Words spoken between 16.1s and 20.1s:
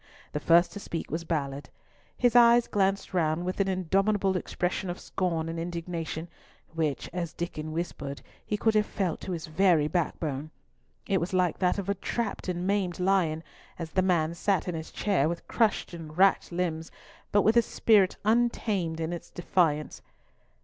racked limbs, but with a spirit untamed in its defiance.